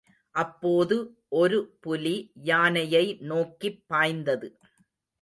அப்போது 0.35 0.95
ஒரு 1.33 1.77
புலி 1.79 2.15
யானையை 2.43 3.17
நோக்கிப் 3.23 3.83
பாய்ந்தது. 3.87 4.49